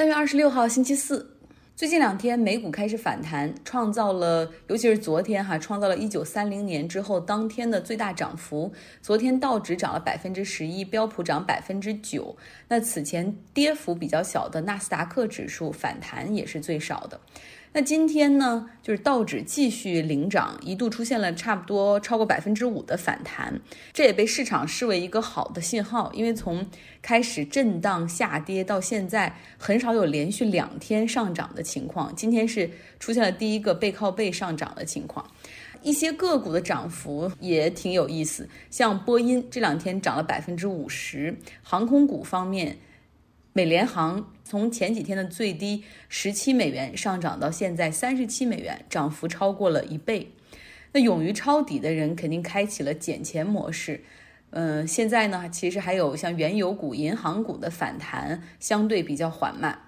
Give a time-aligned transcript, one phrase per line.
[0.00, 1.36] 三月二十六号，星期四。
[1.76, 8.72] 最近两天，美股开始反弹，创造了，尤其是昨天哈，创造了一九三零年之后当天的最大涨幅。
[9.02, 12.34] 昨天道指涨了百分之十一，标普涨百分之九。
[12.66, 17.20] 那此前跌幅比较小的纳斯达克指数反弹也是最少的。
[17.72, 23.60] 那今天呢，就是道指继续领涨，一度出现了差不多超过百分之五的反弹，
[23.92, 26.66] 这也被市场视为一个好的信号，因为从
[27.00, 32.12] 开始震荡下跌到现在，很少有连续两天上涨的情况。
[32.16, 35.24] 今天是出现了第一个背靠背上涨的情况，
[35.80, 42.78] 一些个股的涨幅也挺有意思，像波音这两天涨了百分之五十，航空股方面。
[43.52, 50.32] 美联航从前几天的最低十七美元上涨到现在三十七美元，涨幅超过了一倍。
[50.90, 54.02] 那勇于抄底的人肯定开启了捡钱模式。
[54.50, 59.82] 嗯，现在呢，其实还有像原油股、银行股的反弹相对比较缓慢。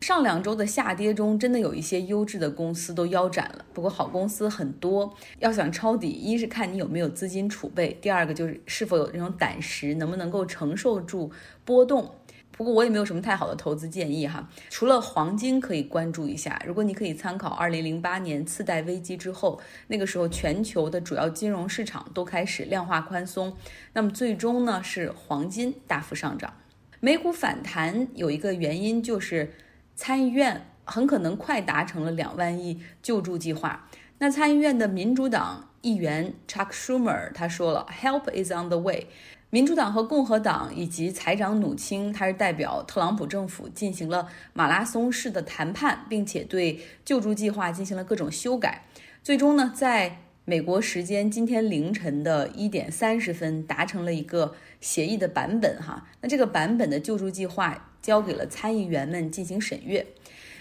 [0.00, 3.64] 上两周的下跌中，真的有一些优质的公司都腰斩了。
[3.72, 11.30] 不过好公司很多，要想抄底，一是看你有没有资金储备，第二个就是是否有那种胆识，能不能够承受住
[11.64, 12.12] 波动。
[12.58, 16.60] 不过我也没有什么太好的投资建议哈，除了黄金可以关注一下。
[16.66, 23.56] 如果你可以参考二零零八年次贷危机之后，那个时候全球的主要金融市场都开始量化宽松，
[23.92, 26.52] 那么最终呢是黄金大幅上涨。
[26.98, 29.54] 美股反弹有一个原因就是
[29.94, 33.88] 参议院很可能快达成了两万亿救助计划。
[34.18, 39.06] 那参议院的民主党议员 Chuck Schumer 他说了，Help is on the way。
[39.50, 48.82] 民主党和共和党以及财长努钦，他是代表特朗普政府进行了马拉松式的谈判，并且对救助计划进行了各种修改。
[49.22, 55.80] 最终呢，在美国时间今天凌晨的一点三十分，达成了一个协议的版本。
[55.80, 60.06] 哈，那这个版本的救助计划交给了参议员们进行审阅，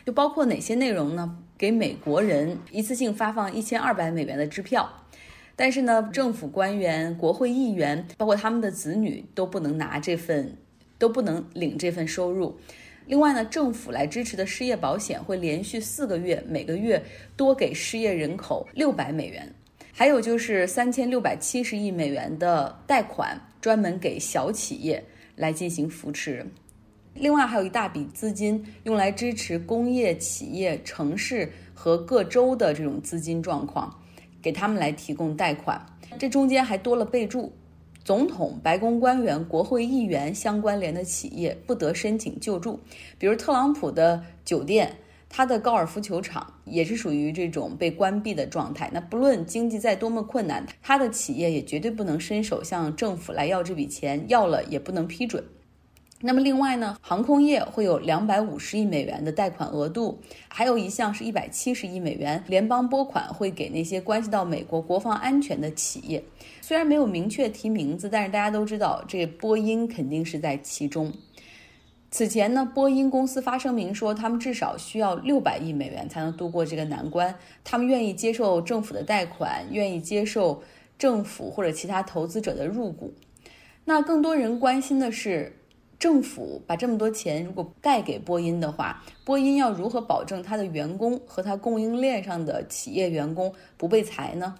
[0.06, 1.38] 就包括哪些内容呢？
[1.58, 5.04] 给美国人一次性发放一千二百美元的支票。
[5.60, 10.56] 但是呢，政府官员、国会议员，包括他们的子女都不能拿这份，
[11.00, 12.56] 都不能领这份收入。
[13.08, 17.02] 另外呢，政府来支持的失业保险会连续四个月，每个月
[17.36, 19.52] 多给失业人口六百美元。
[19.92, 25.04] 还有就是三千六百七十亿美元的贷款，专门给小企业
[25.36, 26.46] 来进行扶持。
[27.16, 33.92] 另外还有一大笔资金用来支持工业企业、城市和各州的这种资金状况。
[34.48, 35.86] 给他们来提供贷款，
[36.18, 37.52] 这中间还多了备注：
[38.06, 42.80] 总统、白宫官员、国会议员相关联的企业不得申请救助。
[43.20, 44.96] 比如特朗普的酒店，
[45.28, 48.90] 他的高尔夫球场也是属于这种被关闭的状态。
[48.94, 55.44] 那不论经济再多么困难，他的企业也绝对不能伸手向政府来要这笔钱，要了也不能批准。
[56.20, 66.24] 那么另外呢，航空业会有两百五十亿美元的贷款额度，还有一项是一百七十亿美元联邦拨款，会给那些关系到美国国防安全的企业。
[66.60, 71.14] 虽然没有明确提名字，但是大家都知道这波音肯定是在其中。
[72.10, 80.64] 此前呢，波音公司发声明说，他们至少需要六百亿美元才能度过这个难关，他们愿意接受政府的贷款，愿意接受
[80.98, 83.14] 政府或者其他投资者的入股。
[83.86, 85.54] 那更多人关心的是。
[86.00, 94.56] 政府把这么多钱如果贷给波音的话，波音要如何保证它的员工和它供应链上的企业员工不被裁呢？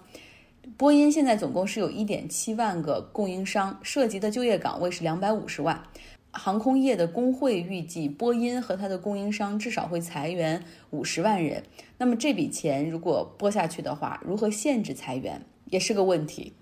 [0.76, 5.82] 波音现在总共是有一点七万个供应商，涉及的就业岗位是两百五十万。
[6.30, 11.62] 航空业的工会预计，波音和它的供应商至少会裁员五十万人。
[11.96, 15.40] 那么这笔钱如果拨下去的话，如何限制裁员
[15.70, 16.52] 也是个问题。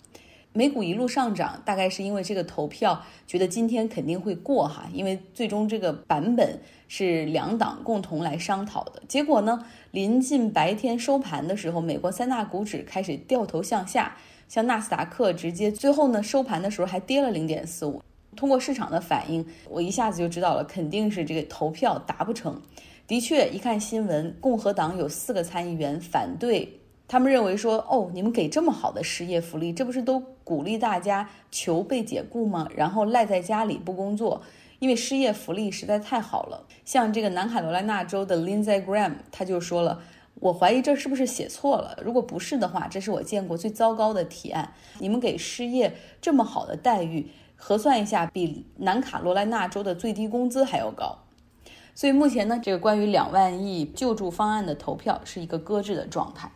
[0.56, 6.58] 美股一路上涨，大概是因为这个投票觉得今天肯定会过哈，因为最终这个版本
[6.88, 9.02] 是两党共同来商讨的。
[9.06, 14.16] 结果呢，临近白天收盘的时候，美国三大股指开始掉头向下，
[14.48, 18.02] 像纳斯达克直接最后呢收盘的时候还跌了零点四五。
[18.34, 22.58] 通过市场的反应，我一下子就知道了，肯定是这个投票达不成。
[23.06, 26.80] 的确，一看新闻，共和党有四个参议员反对。
[27.08, 32.68] 他们认为说，哦，你们给这么好的失业福利，这不是都鼓励大家求被解雇吗？
[32.74, 34.42] 然后赖在家里不工作，
[34.80, 36.66] 因为失业福利实在太好了。
[36.84, 40.02] 像这个南卡罗来纳州的 Lindsey Graham，他就说了，
[40.40, 41.96] 我怀疑这是不是写错了？
[42.04, 44.72] 如果不是的话，这是我见过最糟糕的提案。
[44.98, 51.18] 你们给失业这么好的待遇，核算一下，比南卡罗来纳州的最低工资还要高。
[51.94, 56.50] 所以目前呢，这个关于两万亿救助方案的投票是一个搁置的状态。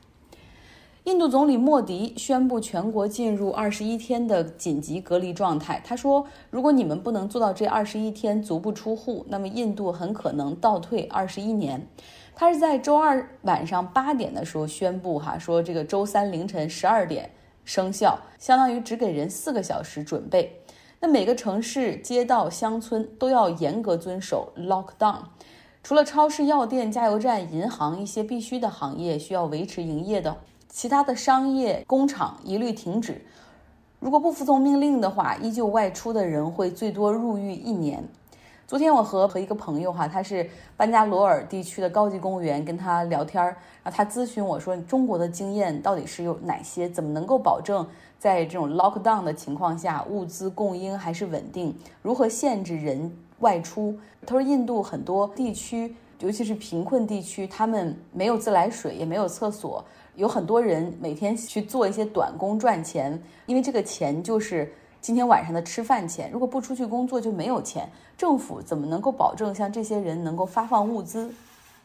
[1.10, 5.82] 印度总理莫迪宣布全国进入二十一天的紧急隔离状态。
[5.84, 11.84] 他说：“如果你们不能做到这二十一天足不出户，那么印度很可能倒退二十一年。”
[12.36, 17.28] 他是在周二晚上八点的时候宣布，哈，说这个周三凌晨十二点
[17.64, 20.62] 生效，相当于只给人四个小时准备。
[21.00, 25.22] 那每个城市、街道、乡村都要严格遵守 lockdown。
[25.82, 30.36] 除了超市、药店、加油站、银行一些必须的行业需要维持营业的，
[30.72, 33.20] 其他的商业工厂一律停止。
[33.98, 38.02] 如果不服从命令的话，依旧外出的人会最多入狱一年。
[38.68, 43.48] 昨天我和和一个朋友哈，他是班加罗尔地区的高级公务员，跟他聊天儿，
[43.82, 46.88] 然后他咨询我说，中国的经验到底是有哪些？
[46.88, 47.84] 怎么能够保证
[48.16, 51.76] 在这种 lockdown 的情况下，物资供应还是稳定？
[52.00, 53.98] 如何限制人外出？
[54.24, 59.84] 他说，印度很多地区，尤其是贫困地区，他们没有自来水，也没有厕所，
[60.20, 64.72] 有很多人每天去做一些短工赚钱，因为这个钱就是。
[65.02, 71.32] 今天晚上的吃饭钱，如果不出去工作就没有钱，政府怎么能够保证像这些人能够发放物资？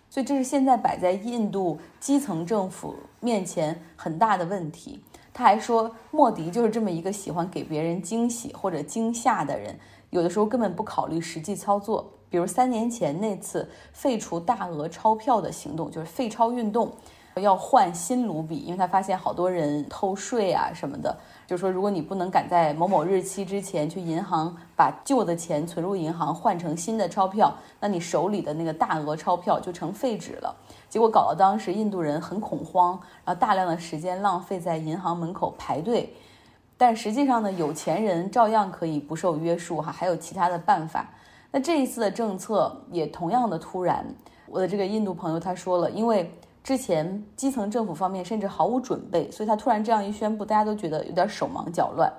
[0.09, 4.99] 所以这是现在摆在印度基层政府面前很大的问题。
[5.33, 9.73] 他还说，莫迪就是这么一个喜欢给别人惊喜或者惊吓的人，
[10.09, 12.11] 有的时候根本不考虑实际操作。
[12.29, 16.91] 比如三年前那次废除大额钞票的行动，就是废钞运动，
[17.41, 21.13] 要换新卢比，因为他发现好多人偷税啊什么的。
[21.45, 30.55] 就说，如果你不能赶在某某日期之前去银行把旧的钱存入银行换成新的钞票，那你手里的那个大额钞票就成废纸了。
[30.89, 36.15] 结果搞得当时印度人很恐慌，然后大量的时间浪费在银行门口排队。
[36.77, 41.07] 但实际上呢，有钱人照样可以不受约束哈，还有其他的办法。
[41.51, 44.05] 那这一次的政策也同样的突然。
[44.47, 46.31] 我的这个印度朋友他说了，因为。
[46.65, 52.11] 之前基层政府方面甚至毫无准备，所以他突然这样一宣布，大家都觉得有点手忙脚乱。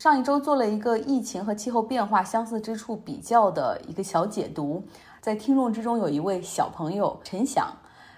[0.00, 4.82] 上一周做了一个疫情和气候变化相似之处比较的一个小解读，
[5.20, 7.68] 在听众之中有一位小朋友陈响，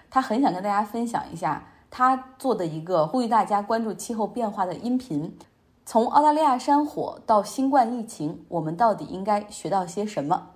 [0.09, 5.37] 他很想跟大家分享一下他做的一个呼吁大家关注气候变化的音频。
[5.85, 10.47] 从澳大利亚山火到新冠疫情，我们到底应该学到些什么？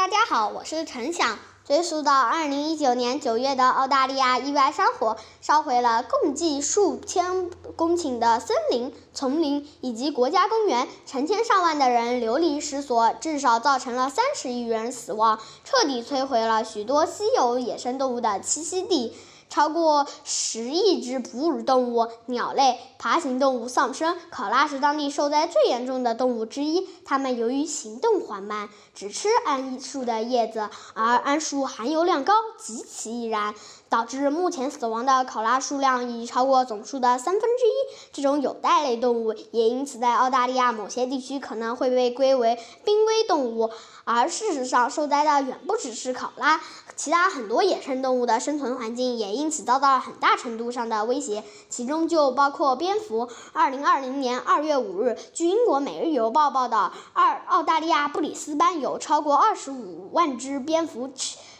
[0.00, 1.38] 大家好，我是陈响。
[1.66, 19.14] 追溯到二零一九年九月的澳大利亚意外山火，烧毁了共计数千公顷的森林、丛林以及国家公园，成千上万的人流离失所，至少造成了三十亿人死亡，彻底摧毁了许多稀有野生动物的栖息地。
[19.50, 24.16] 超过十亿只哺乳动物、鸟类、爬行动物丧生。
[24.30, 26.88] 考拉是当地受灾最严重的动物之一。
[27.04, 33.54] 它们由于行动缓慢，只吃桉树的叶子，而桉树含油量高，极其易燃。
[33.90, 38.08] 导致目前死亡的考拉数量已超过总数的三分之一。
[38.12, 43.68] 这种有袋类动物也因此在澳大利亚某些地区可能会被归为濒危动物。
[44.04, 46.60] 而事实上，受灾的远不只是考拉，
[47.00, 53.26] 其他很多野生动物的生存环境也因此遭到了很大程度上的威胁，其中就包括蝙蝠。
[53.54, 61.10] 二零二零年二月五日，据英国《每日邮报》报道，二澳大利亚布里斯班有超过二十五万只蝙蝠。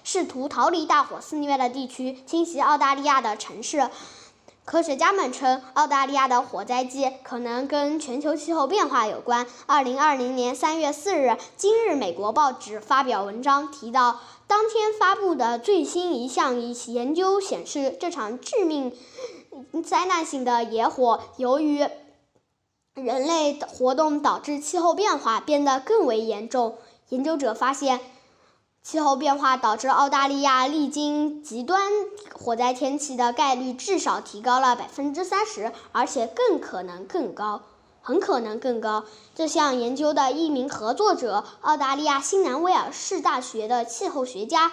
[0.05, 3.89] 试图逃离大火肆虐的地区，侵袭澳大利亚的城市。
[4.65, 9.47] 科学家们称，澳大利亚的火灾季可能跟全球气候变化有关。
[9.67, 18.97] 二零二零年三月四日，《今日美国报纸》发表文章提到，当天发布的最新一项研究显示，这场致命、
[19.85, 21.85] 灾难性的野火由于
[22.95, 26.79] 人类活动导致气候变化变得更为严重。
[27.09, 27.99] 研究者发现。
[28.83, 31.83] 气候变化导致澳大利亚历经极端
[32.35, 37.61] 火灾天气的概率至少提高了百分之三十，而且更可能更高，
[38.01, 39.05] 很可能更高。
[39.35, 44.73] 这项研究的一名合作者，澳大利亚新南威尔士大学的气候学家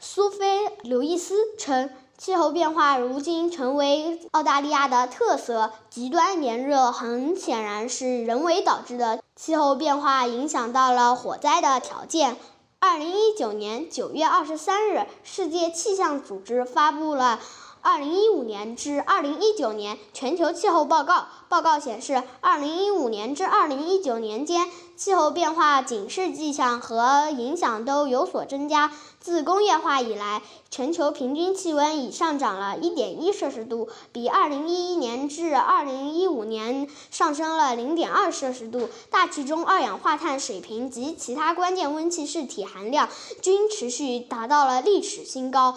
[0.00, 5.70] 苏菲·刘易斯称，气候变化如今成为澳大利亚的特色。
[5.88, 12.36] 极端炎热很显然是人为导致的，气候变化影响到了火灾的条件。
[12.82, 17.38] 二零一九年九月二十三日，世界气象组织发布了
[17.82, 21.26] 二零一五年至二零一九年全球气候报告。
[21.48, 28.92] 报告显示，二零一五年至二零一九年间，气候变化警示迹象和影响都有所增加。
[29.18, 38.88] 自工业化以来，全球平均气温已上涨了1.1摄氏度，比2011年至2015年上升了0.2摄氏度。
[39.10, 43.08] 大气中二氧化碳水平及其他关键温气气体含量
[43.42, 45.76] 均持续达到了历史新高。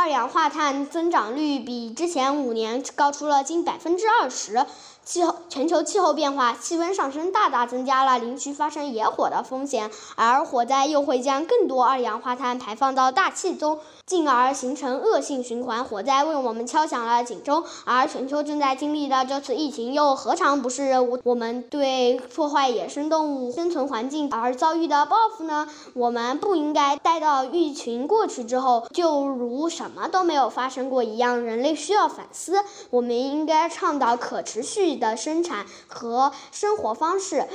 [0.00, 4.64] 二氧化碳增长率比之前五年高出了近百分之二十。
[5.04, 13.78] 气候全球气候变化，气温上升大大增加了林区发生野火的风险，而火灾又会将更多二氧化碳排放到大气中，
[14.10, 15.84] 进而形成恶性循环。
[15.84, 25.68] 火灾为我们敲响了警钟，而全球正在经历的这次疫情，又何尝不是我们对破坏野生动物生存环境而遭遇的报复呢？
[25.94, 31.40] 我们不应该待到疫情过去之后，就如什么都没有发生过一样。
[31.40, 34.80] 人类需要反思，我们应该倡导可持续。
[34.90, 37.46] 的生产和生活方式，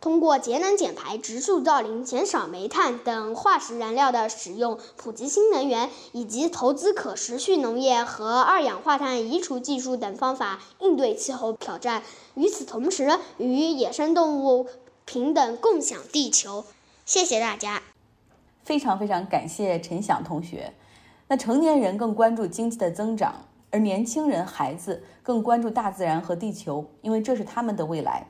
[0.00, 12.02] 通过节能减排、植树造林、减少煤炭等化石燃料的使用，普及新能源，以及投资可持续农业和二氧化碳移除技术等方法，应对气候挑战。
[12.34, 14.66] 与此同时，与野生动物
[15.04, 16.64] 平等共享地球。
[17.04, 17.82] 谢谢大家。
[18.64, 20.72] 非常非常感谢陈响同学。
[21.28, 23.34] 那成年人更关注经济的增长。
[23.72, 28.26] 而年轻人、孩子更关注大自然和地球，因为这是他们的未来。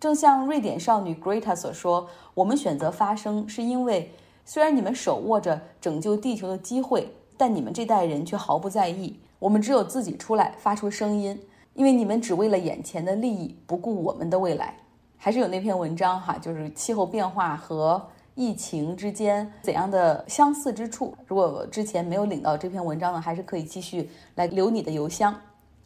[0.00, 4.10] 正像瑞典少女 Greta 所说：“我们选择发声，是因为
[4.46, 9.20] 虽然你们手握着拯救地球的机会，但你们这代人却毫不在意。
[9.38, 11.38] 我们只有自己出来发出声音，
[11.74, 14.74] 因为你们只为了眼前的利益，不顾我们的未来。”
[15.22, 18.02] 还是有那篇文章哈，就是气候变化和。
[18.36, 21.12] 疫情之间怎样的相似之处？
[21.26, 25.34] 如果之前没有领到这篇文章呢，还是可以继续来留你的邮箱。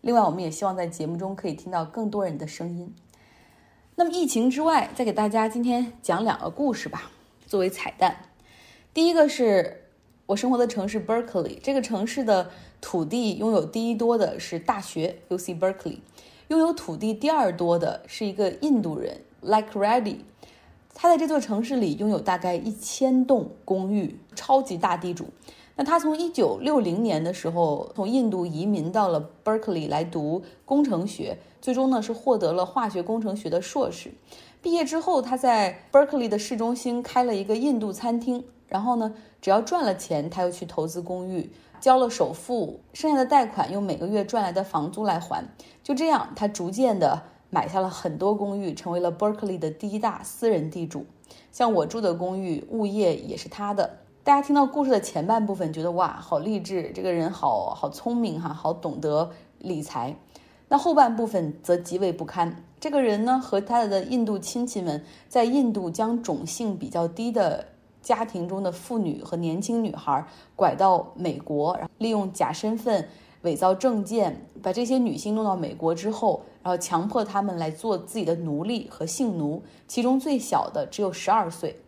[0.02, 2.94] 另外，我们也希望在节目中可以听到更多人的声音。
[3.96, 7.12] 那么，疫情之外，再给大家今天讲两个故事吧，
[7.46, 8.16] 作为彩蛋。
[8.92, 9.84] 第一个是
[10.26, 15.98] 我生活的城市 Berkeley，这个城市的土地拥有第一多的是大学 UC Berkeley，
[16.48, 20.16] 拥有土地第二多的是一个印度人 Like Reddy。
[20.92, 25.28] 他在这座城市里拥有大概一千栋公寓，超级大地主。
[25.76, 34.12] 那他从一九六零年的时候从印度移民到了 Berkeley 来读工程学，最终呢是获得了化学工程学的硕士。
[34.62, 38.44] 毕业之后，他在 Berkeley 的市中心开了一个印度餐厅。
[38.66, 41.50] 然后呢，只要赚了钱，他又去投资公寓，
[41.80, 45.46] 交了首付，剩下的贷款用每个月赚来的房租来还。
[45.82, 47.22] 就这样，他逐渐的。
[47.50, 51.06] 买下了很多公寓，成为了 Berkeley 的第一大私人地主。
[51.52, 53.98] 像我住的公寓，物业也是他的。
[54.24, 60.16] 大家听到故事的前半部分，觉得哇，好励志，这个人好好聪明哈，好懂得理财。
[60.68, 62.64] 那后半部分则极为不堪。
[62.80, 67.66] 这个人呢，和他的印度亲戚们在印度将种姓比较低的
[68.00, 70.26] 家庭中的妇女和年轻女孩
[70.56, 73.06] 拐到美国，然后利用假身份。
[73.42, 81.78] 伪造证件，把这些女性弄到美国之后，然后强迫她们来做自己的奴隶和性奴，其中最小的只有十二岁。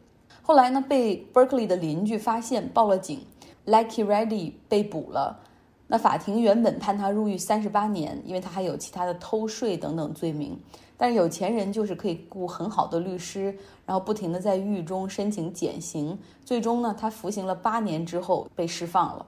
[0.47, 3.21] 后来呢，被 Berkeley 的邻居发现，报了警
[3.67, 5.41] ，Lucky Reddy 被捕了。
[5.89, 10.57] 那法庭原本判他入狱三十八年，因为他还有其他的偷税等等罪名。
[10.97, 13.53] 但是有钱人就是可以雇很好的律师，
[13.85, 16.17] 然后不停的在狱中申请减刑。
[16.45, 19.27] 最终呢，他服刑了八年之后被释放了。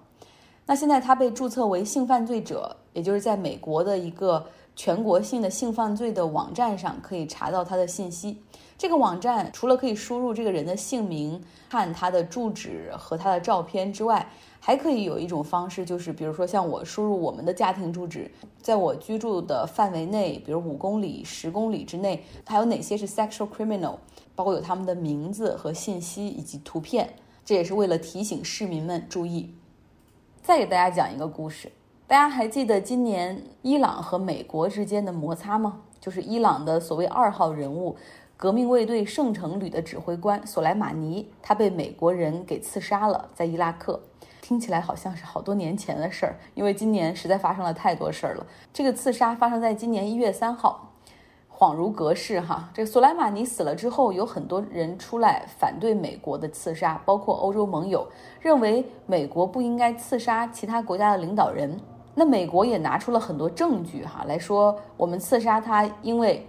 [0.66, 4.46] 那现在他被注册为性犯罪者，也就是在美国的一个
[4.76, 8.40] 全国性的性犯罪的网站上可以查到他的信息。
[8.78, 14.24] 这个网站除了可以输入这个人的姓名、看他的住址和他的照片之外，
[14.60, 18.30] 还可以有一种方式，就是比如说像我输入我们的家庭住址，
[18.62, 23.96] 在我居住的范围内，比如五公里、十公里之内，还有哪些是 sexual criminal，
[24.36, 27.12] 包括有他们的名字和信息以及图片。
[27.44, 29.52] 这也是为了提醒市民们注意。
[30.40, 31.72] 再给大家讲一个故事，
[32.06, 35.80] 大家还记得今年伊朗和美国之间的摩擦吗？
[36.00, 37.96] 就是伊朗的所谓二号人物，
[38.38, 44.00] 革命卫队圣城旅的指挥官索莱马尼，他被美国人给刺杀了，在伊拉克。
[44.40, 48.46] 听起来好像是好多年前的事儿，因为今年实在发生了太多事儿了。
[48.72, 50.92] 这个刺杀发生在今年一月三号。
[51.52, 58.06] 恍如隔世哈，这个索莱马尼死了之后，有很多人出来反对美国的刺杀，包括欧洲盟友
[58.40, 61.76] 认为美国不应该刺杀其他国家的领导人。
[62.14, 66.46] 那美国也拿出了很多证据哈来说，我们刺杀他，因为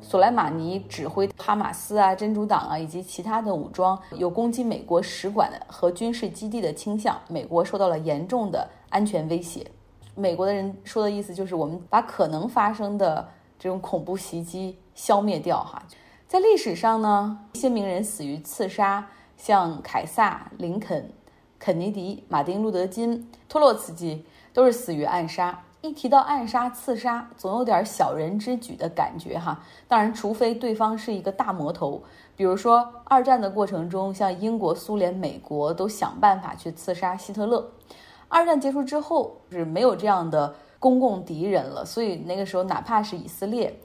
[0.00, 9.66] 索莱马尼指挥哈马斯啊、真主党啊以及其他的武装有攻击美国使馆和军事基地的倾向，美国受到了严重的安全威胁。
[10.14, 13.28] 美国的人说的意思就是，我们把可能发生的。
[13.60, 15.82] 这种恐怖袭击消灭掉哈，
[16.28, 19.04] 在历史上呢，一些名人死于刺杀，
[19.36, 21.12] 像凯撒、林肯、
[21.58, 25.64] 肯尼迪、马丁·路德·金、托洛茨基，都是死于暗杀。
[25.80, 29.62] 一提到暗杀、刺杀，总有点小人之举的感觉哈。
[29.86, 32.02] 当然，除非对方是一个大魔头，
[32.34, 37.70] 比如说二战的过程中，像英国、苏联、美国都想办法去刺杀希特勒。
[38.26, 43.78] 二战结束之后是没有这样的公共敌人了，所以那个时候哪怕是以色列，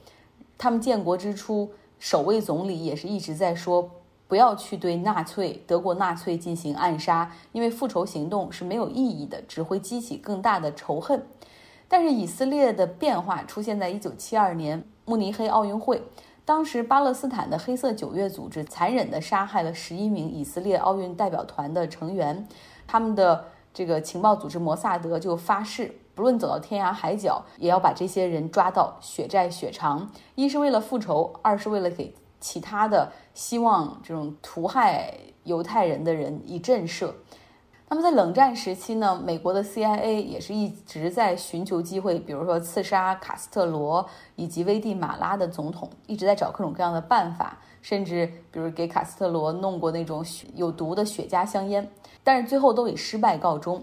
[0.57, 3.87] 他们建国之初首位总理也是一直在说
[4.27, 11.23] 不要去对纳粹德国纳粹进行暗杀，因为复仇行动是没有意义的，只会激起更大的仇恨。
[11.87, 16.01] 但是以色列的变化出现在一九七二年慕尼黑奥运会。
[16.45, 22.45] 当时，巴勒斯坦的黑色九月组织残忍地杀害了十一名以色列奥运代表团的成员，
[22.85, 30.11] 他们的这个情报组织摩萨德就发誓，不论走到天涯海角，也要把这些人抓到，血债血偿。
[30.35, 35.13] 一是为了复仇，二是为了给其他的希望这种屠害
[35.45, 37.11] 犹太人的人以震慑。
[37.93, 44.03] 那么在冷战时期呢，美国的 CIA 也是一直在寻求机会，比如说刺杀卡斯特罗
[44.35, 51.87] 以及危地马拉的总统，一直在找各种各样的办法，甚至比如给卡斯特罗弄过那种有毒的雪茄香烟，
[52.23, 53.79] 但是最后都以失败告终。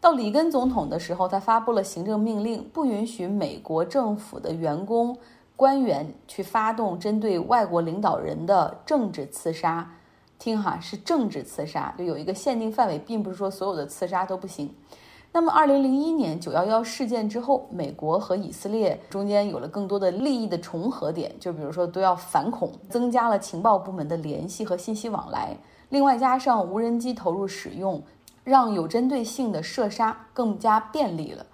[0.00, 5.16] 到里根总统的时候，他发布了行政命令，不允许美国政府的员工
[5.54, 9.88] 官员去发动针对外国领导人的政治刺杀。
[10.38, 14.74] 听哈，是政治刺杀，就有一个限定范围，并不是说所有的刺杀都不行。
[15.32, 25.56] 那么，二零零一年九幺幺事件之后，美国和以色列中间有了更多的利益的重合点，就比如说都要反恐，增加了情报部门的联系和信息往来。
[25.90, 28.02] 另外，加上无人机投入使用，
[28.44, 31.44] 让有针对性的射杀更加便利了。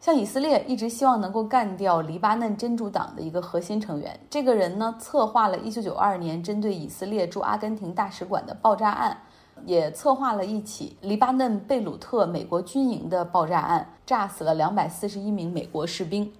[0.00, 9.18] 像以色列一直希望能够干掉黎巴嫩真主党的一个核心成员，这个人呢，策划了1992年针对以色列驻阿根廷大使馆的爆炸案，
[9.66, 16.32] 也策划了一起黎巴嫩贝鲁特美国军营的爆炸案，炸死了241名美国士兵，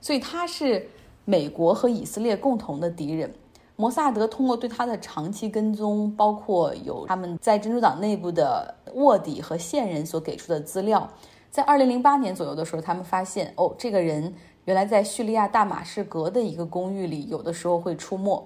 [0.00, 0.88] 所以他是
[1.24, 3.32] 美国和以色列共同的敌人。
[3.76, 11.08] 摩萨德通过对他的长期跟踪，包括有他们在真主党内部的卧底和线人所给出的资料。
[11.54, 14.34] 在二零零八年左右的时候，他们发现哦，这个人
[14.64, 18.44] 原来在叙利亚大马士革的一个公寓里，有的时候会出没。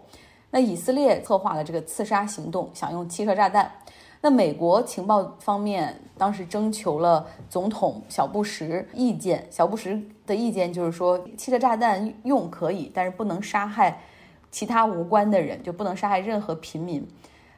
[0.50, 3.73] 那以色列策划了这个刺杀行动，想用汽车炸弹。
[4.21, 14.03] 那美国情报方面当时征求了总统小布什意见，小布什的意见就是说，汽车炸弹用可以，但是不能杀害
[14.51, 17.09] 其他无关的人，就不能杀害任何平民。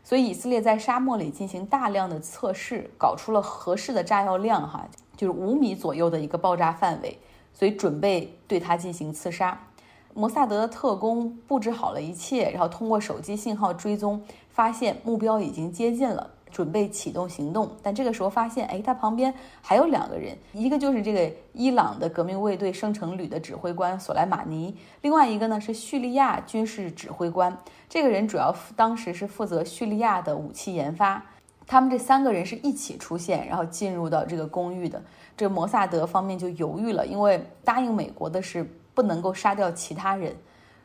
[0.04, 4.86] 所以以色列在沙漠里进行大量的测试，搞出了合适的炸药量，哈。
[5.20, 7.18] 就是五米左右的一个爆炸范围，
[7.52, 9.66] 所以准备对他进行刺杀。
[10.14, 17.70] 摩萨德的特工布置好了一切，然后通过手机信号追踪，发现目标已经接近了，准备启动行动。
[17.82, 27.58] 但这个时候发现，哎，他旁边还有两个人，一个就是这个伊朗的革命卫队生成旅的指挥官索莱马尼，另外一个呢是叙利亚军事指挥官。
[27.90, 31.26] 这个人主要当时是负责叙利亚的武器研发。
[31.70, 35.00] 他们这三个人是一起出现，然后进入到这个公寓的。
[35.36, 40.34] 这摩萨德方面就犹豫了，因为答应美国的是不能够杀掉其他人，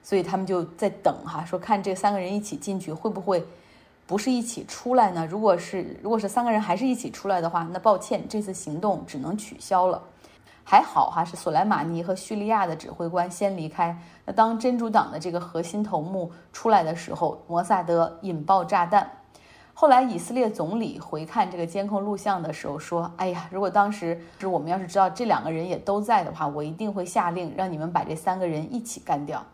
[0.03, 3.43] 所以他们就在等哈，说看这三个人一起进去会不会
[4.05, 5.25] 不是一起出来呢？
[5.25, 9.99] 如果是如果是三个人还是一起出来的话，那抱歉，这次行动只能取消了。
[10.63, 13.99] 还好哈，是索莱马尼和叙利亚的指挥官先离开。
[14.23, 19.09] 那当真主党的这个核心头目出来的时候，摩萨德引爆炸弹。
[19.77, 29.45] 后来，以色列总理回看这个监控录像的时候说：“哎呀，如果当时是我们要是知道这两个人也都在的话，我一定会下令让你们把这三个人一起干掉。”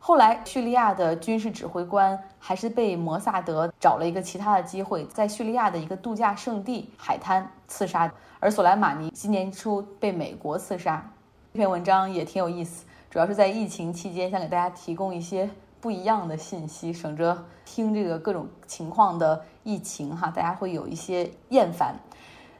[0.00, 8.10] 后来，叙利亚的军事指挥官还是被摩萨德找了一个其他的机会，在叙利亚的一个度假胜地海滩刺杀。
[8.40, 11.06] 而索莱马尼今年初被美国刺杀。
[11.52, 15.50] 这篇文章也挺有意思，主要是在疫情期间，想给大家提供一些。
[15.82, 21.96] 不一样的信息，省着听这个各种情况的疫情哈，大家会有一些厌烦。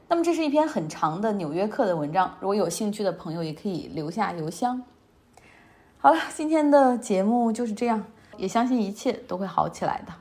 [0.09, 4.83] 那么这是一篇很长的《纽约客》的文章，如果有兴趣的朋友也可以留下邮箱。
[5.99, 8.03] 好了，今天的节目就是这样，
[8.35, 10.13] 也相信一切都会好起来的。